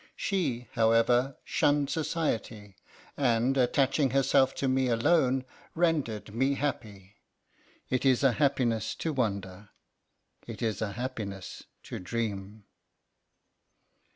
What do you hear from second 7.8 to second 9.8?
It is a happiness to wonder;